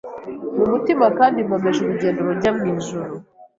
[0.57, 3.13] mu mutima kandi nkomeje urugendo rujya mu ijuru